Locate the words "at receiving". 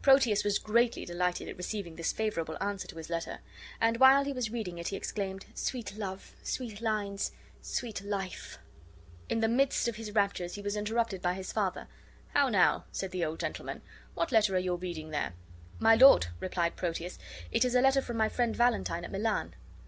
1.48-1.96